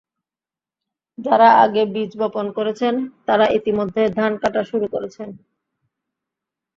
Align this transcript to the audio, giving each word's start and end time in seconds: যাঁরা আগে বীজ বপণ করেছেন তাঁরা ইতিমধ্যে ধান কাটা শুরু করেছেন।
যাঁরা 1.17 1.49
আগে 1.63 1.83
বীজ 1.93 2.11
বপণ 2.17 2.45
করেছেন 2.57 2.93
তাঁরা 3.27 3.45
ইতিমধ্যে 3.49 4.01
ধান 4.15 4.31
কাটা 4.37 4.61
শুরু 4.63 4.85
করেছেন। 4.87 5.29